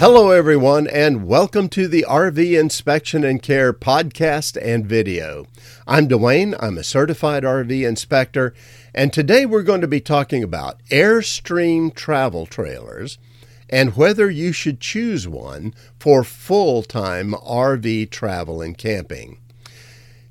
[0.00, 5.44] Hello, everyone, and welcome to the RV Inspection and Care podcast and video.
[5.86, 8.54] I'm Dwayne, I'm a certified RV inspector,
[8.94, 13.18] and today we're going to be talking about Airstream travel trailers
[13.68, 19.36] and whether you should choose one for full time RV travel and camping.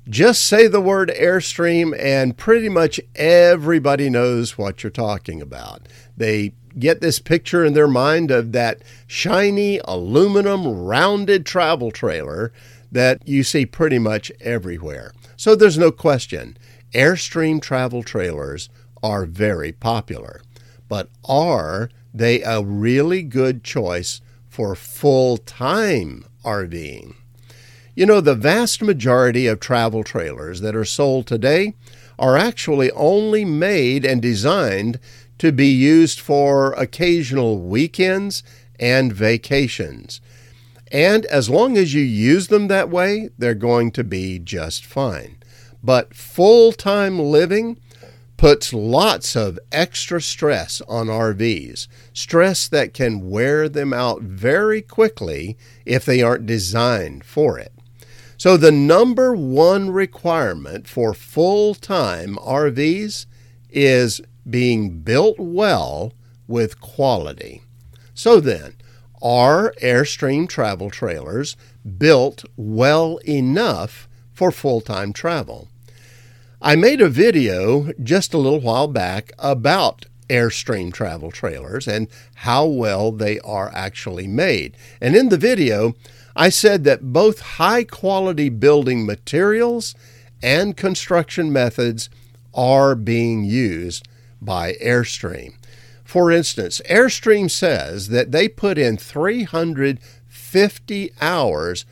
[0.08, 5.88] Just say the word Airstream, and pretty much everybody knows what you're talking about.
[6.16, 12.52] They get this picture in their mind of that shiny aluminum rounded travel trailer
[12.92, 15.12] that you see pretty much everywhere.
[15.36, 16.56] So there's no question,
[16.92, 18.68] Airstream travel trailers
[19.02, 20.42] are very popular.
[20.88, 27.14] But are they a really good choice for full time RVing?
[27.94, 31.74] You know, the vast majority of travel trailers that are sold today
[32.18, 34.98] are actually only made and designed
[35.40, 38.42] to be used for occasional weekends
[38.78, 40.20] and vacations.
[40.92, 45.38] And as long as you use them that way, they're going to be just fine.
[45.82, 47.78] But full time living
[48.36, 55.56] puts lots of extra stress on RVs, stress that can wear them out very quickly
[55.86, 57.72] if they aren't designed for it.
[58.36, 63.24] So, the number one requirement for full time RVs
[63.70, 66.12] is being built well
[66.46, 67.62] with quality.
[68.14, 68.74] So then,
[69.22, 71.56] are Airstream travel trailers
[71.98, 75.68] built well enough for full time travel?
[76.62, 82.66] I made a video just a little while back about Airstream travel trailers and how
[82.66, 84.76] well they are actually made.
[85.00, 85.94] And in the video,
[86.36, 89.94] I said that both high quality building materials
[90.42, 92.08] and construction methods
[92.54, 94.08] are being used
[94.40, 95.54] by Airstream.
[96.04, 101.84] For instance, Airstream says that they put in 350 hours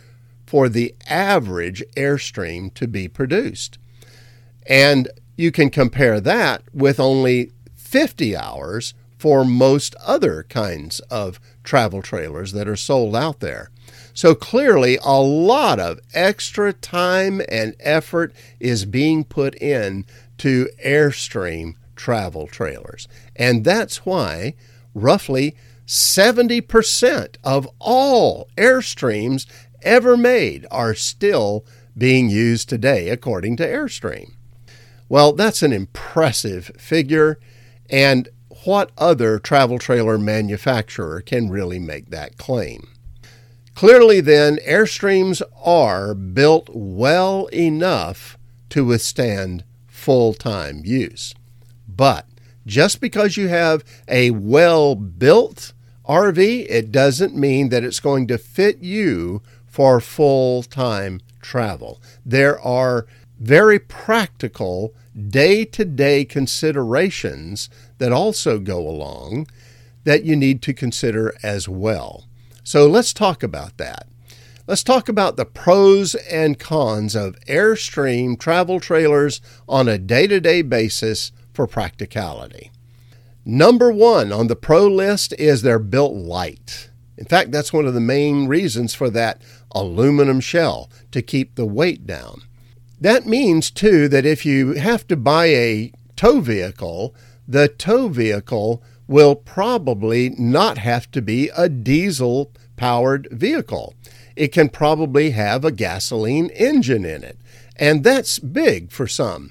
[0.46, 3.78] for the average Airstream to be produced.
[4.66, 12.02] And you can compare that with only 50 hours for most other kinds of travel
[12.02, 13.70] trailers that are sold out there.
[14.14, 20.06] So clearly, a lot of extra time and effort is being put in
[20.38, 23.06] to Airstream travel trailers.
[23.36, 24.54] And that's why
[24.94, 25.54] roughly
[25.86, 29.46] 70% of all Airstreams
[29.82, 31.64] ever made are still
[31.96, 34.32] being used today, according to Airstream.
[35.08, 37.38] Well, that's an impressive figure,
[37.90, 38.28] and
[38.64, 42.88] what other travel trailer manufacturer can really make that claim?
[43.74, 48.36] Clearly, then, Airstreams are built well enough
[48.70, 51.34] to withstand full time use.
[51.98, 52.26] But
[52.64, 55.74] just because you have a well built
[56.08, 62.00] RV, it doesn't mean that it's going to fit you for full time travel.
[62.24, 63.06] There are
[63.40, 64.94] very practical
[65.28, 69.48] day to day considerations that also go along
[70.04, 72.26] that you need to consider as well.
[72.62, 74.06] So let's talk about that.
[74.68, 80.40] Let's talk about the pros and cons of Airstream travel trailers on a day to
[80.40, 82.70] day basis for practicality.
[83.44, 86.88] Number one on the pro list is they're built light.
[87.16, 89.42] In fact, that's one of the main reasons for that
[89.72, 92.42] aluminum shell to keep the weight down.
[93.00, 97.12] That means, too, that if you have to buy a tow vehicle,
[97.48, 103.94] the tow vehicle will probably not have to be a diesel powered vehicle.
[104.36, 107.36] It can probably have a gasoline engine in it,
[107.74, 109.50] and that's big for some.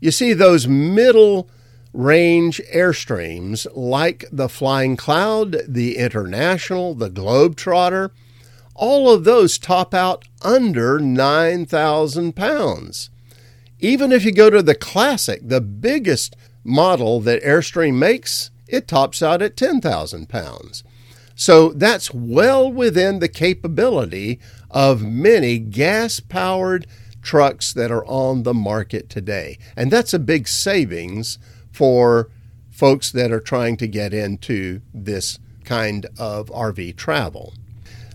[0.00, 1.48] You see, those middle
[1.92, 8.10] range Airstreams like the Flying Cloud, the International, the Globetrotter,
[8.74, 13.10] all of those top out under 9,000 pounds.
[13.80, 19.22] Even if you go to the Classic, the biggest model that Airstream makes, it tops
[19.22, 20.84] out at 10,000 pounds.
[21.34, 24.40] So that's well within the capability
[24.70, 26.86] of many gas powered
[27.26, 29.58] trucks that are on the market today.
[29.76, 31.38] And that's a big savings
[31.72, 32.30] for
[32.70, 37.52] folks that are trying to get into this kind of RV travel.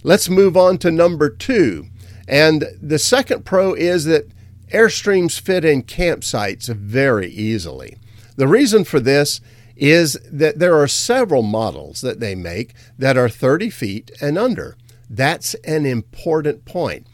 [0.02, 1.88] Let's move on to number two.
[2.26, 4.32] And the second pro is that
[4.72, 7.98] Airstreams fit in campsites very easily.
[8.38, 9.42] The reason for this
[9.76, 14.78] is that there are several models that they make that are 30 feet and under.
[15.10, 17.06] That's an important point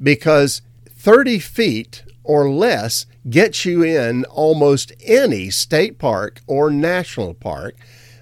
[0.00, 0.62] because
[1.02, 7.74] 30 feet or less gets you in almost any state park or national park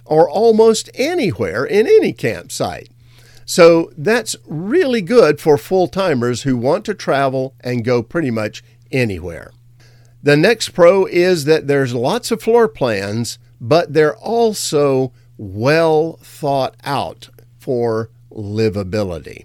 [0.06, 2.88] or almost anywhere in any campsite.
[3.44, 8.64] So that's really good for full timers who want to travel and go pretty much
[8.90, 9.50] anywhere.
[10.22, 16.76] The next pro is that there's lots of floor plans, but they're also well thought
[16.82, 17.28] out
[17.58, 19.44] for livability.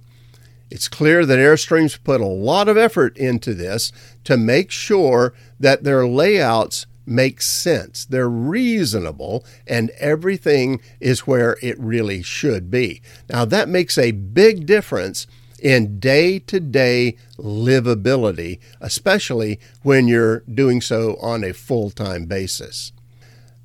[0.69, 3.91] It's clear that Airstreams put a lot of effort into this
[4.23, 8.05] to make sure that their layouts make sense.
[8.05, 13.01] They're reasonable and everything is where it really should be.
[13.29, 15.27] Now, that makes a big difference
[15.61, 22.91] in day to day livability, especially when you're doing so on a full time basis.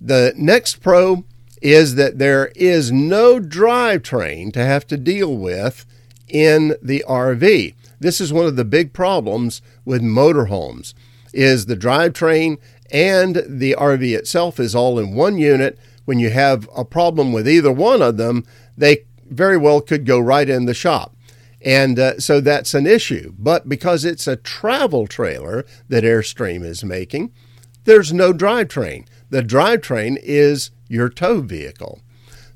[0.00, 1.24] The next pro
[1.60, 5.84] is that there is no drivetrain to have to deal with
[6.30, 7.74] in the RV.
[7.98, 10.94] This is one of the big problems with motorhomes
[11.32, 12.58] is the drivetrain
[12.90, 15.78] and the RV itself is all in one unit.
[16.04, 18.44] When you have a problem with either one of them,
[18.76, 21.14] they very well could go right in the shop.
[21.62, 23.34] And uh, so that's an issue.
[23.38, 27.32] But because it's a travel trailer that Airstream is making,
[27.84, 29.06] there's no drivetrain.
[29.28, 32.00] The drivetrain is your tow vehicle.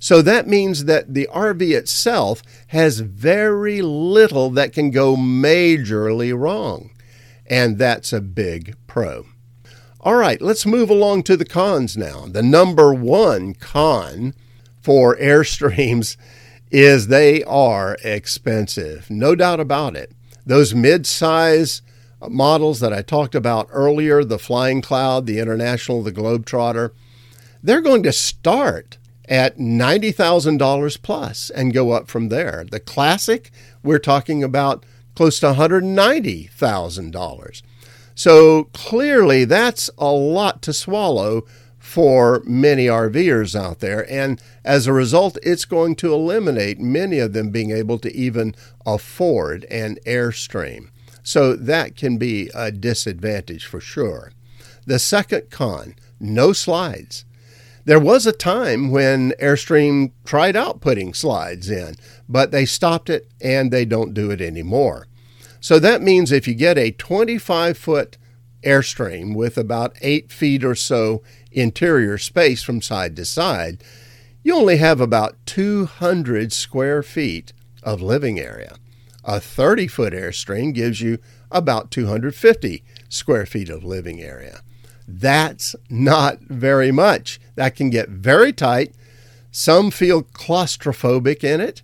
[0.04, 6.90] So that means that the RV itself has very little that can go majorly wrong.
[7.46, 9.24] And that's a big pro.
[10.02, 12.26] All right, let's move along to the cons now.
[12.26, 14.34] The number one con
[14.82, 16.18] for Airstreams
[16.70, 19.08] is they are expensive.
[19.08, 20.12] No doubt about it.
[20.44, 21.80] Those mid size
[22.28, 26.90] models that I talked about earlier, the Flying Cloud, the International, the Globetrotter,
[27.62, 28.98] they're going to start
[29.28, 32.64] at $90,000 plus and go up from there.
[32.70, 33.50] The Classic,
[33.82, 34.84] we're talking about
[35.14, 37.62] close to $190,000.
[38.14, 41.44] So clearly, that's a lot to swallow
[41.78, 44.10] for many RVers out there.
[44.10, 48.54] And as a result, it's going to eliminate many of them being able to even
[48.86, 50.90] afford an Airstream.
[51.22, 54.32] So that can be a disadvantage for sure.
[54.86, 57.24] The second con no slides.
[57.86, 61.96] There was a time when Airstream tried out putting slides in,
[62.28, 65.06] but they stopped it and they don't do it anymore.
[65.60, 68.16] So that means if you get a 25 foot
[68.62, 71.22] Airstream with about 8 feet or so
[71.52, 73.84] interior space from side to side,
[74.42, 77.52] you only have about 200 square feet
[77.82, 78.76] of living area.
[79.24, 81.18] A 30 foot Airstream gives you
[81.50, 84.60] about 250 square feet of living area.
[85.06, 87.38] That's not very much.
[87.54, 88.94] That can get very tight.
[89.50, 91.82] Some feel claustrophobic in it.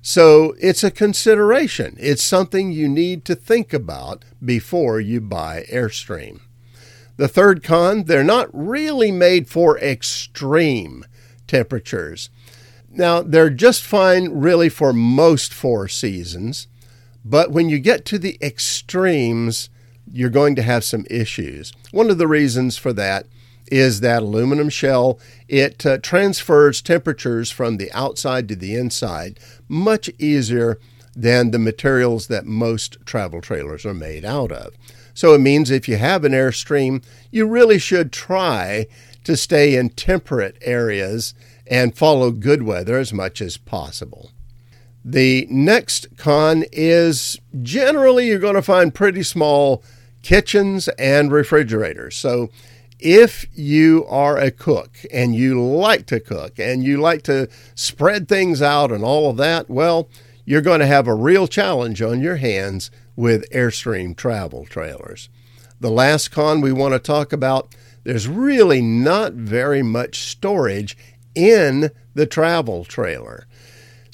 [0.00, 1.96] So it's a consideration.
[2.00, 6.40] It's something you need to think about before you buy Airstream.
[7.16, 11.04] The third con, they're not really made for extreme
[11.46, 12.30] temperatures.
[12.90, 16.66] Now, they're just fine really for most four seasons,
[17.24, 19.70] but when you get to the extremes,
[20.10, 21.72] you're going to have some issues.
[21.90, 23.26] One of the reasons for that
[23.70, 25.18] is that aluminum shell.
[25.48, 29.38] It uh, transfers temperatures from the outside to the inside
[29.68, 30.78] much easier
[31.14, 34.72] than the materials that most travel trailers are made out of.
[35.14, 38.86] So it means if you have an Airstream, you really should try
[39.24, 41.34] to stay in temperate areas
[41.66, 44.30] and follow good weather as much as possible.
[45.04, 49.82] The next con is generally you're going to find pretty small
[50.22, 52.16] kitchens and refrigerators.
[52.16, 52.50] So
[53.02, 58.28] if you are a cook and you like to cook and you like to spread
[58.28, 60.08] things out and all of that, well,
[60.44, 65.28] you're going to have a real challenge on your hands with Airstream travel trailers.
[65.80, 70.96] The last con we want to talk about there's really not very much storage
[71.34, 73.46] in the travel trailer.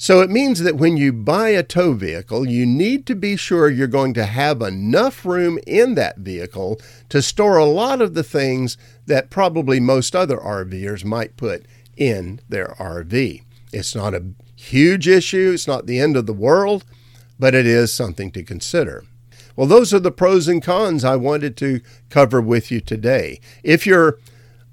[0.01, 3.69] So it means that when you buy a tow vehicle, you need to be sure
[3.69, 6.79] you're going to have enough room in that vehicle
[7.09, 8.77] to store a lot of the things
[9.07, 11.65] that probably most other RVers might put
[11.97, 13.43] in their RV.
[13.73, 14.23] It's not a
[14.55, 16.85] huge issue, it's not the end of the world,
[17.37, 19.03] but it is something to consider.
[19.57, 23.41] Well, those are the pros and cons I wanted to cover with you today.
[23.63, 24.17] If you're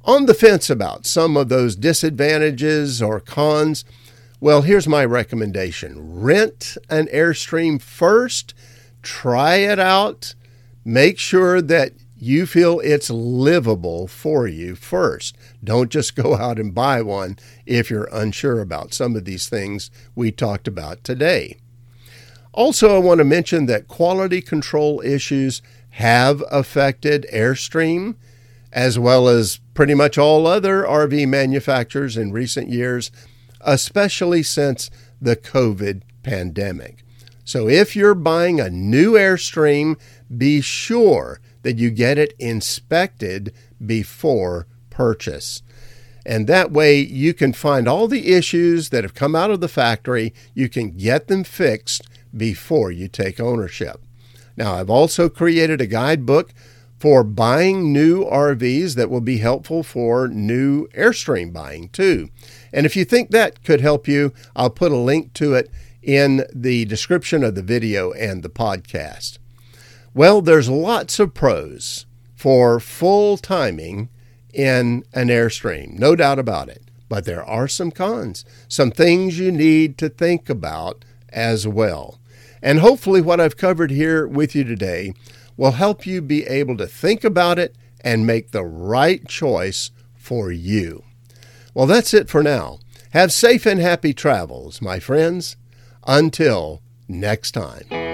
[0.05, 3.85] on the fence about some of those disadvantages or cons,
[4.41, 8.55] well, here's my recommendation rent an Airstream first,
[9.03, 10.35] try it out,
[10.85, 15.37] make sure that you feel it's livable for you first.
[15.63, 19.91] Don't just go out and buy one if you're unsure about some of these things
[20.15, 21.59] we talked about today.
[22.53, 28.17] Also, I want to mention that quality control issues have affected Airstream,
[28.73, 33.11] as well as pretty much all other RV manufacturers in recent years
[33.67, 37.05] especially since the COVID pandemic.
[37.45, 39.99] So if you're buying a new Airstream,
[40.35, 43.53] be sure that you get it inspected
[43.85, 45.63] before purchase.
[46.25, 49.69] And that way you can find all the issues that have come out of the
[49.69, 52.03] factory, you can get them fixed
[52.37, 54.01] before you take ownership.
[54.57, 56.53] Now, I've also created a guidebook
[56.99, 62.31] for buying new RVs that will be helpful for new Airstream buying too.
[62.73, 65.71] And if you think that could help you, I'll put a link to it
[66.03, 69.39] in the description of the video and the podcast.
[70.15, 74.09] Well, there's lots of pros for full timing
[74.55, 76.83] in an Airstream, no doubt about it.
[77.09, 82.19] But there are some cons, some things you need to think about as well.
[82.63, 85.13] And hopefully, what I've covered here with you today
[85.57, 90.51] will help you be able to think about it and make the right choice for
[90.53, 91.03] you.
[91.75, 92.79] Well, that's it for now.
[93.11, 95.57] Have safe and happy travels, my friends.
[96.07, 98.06] Until next time.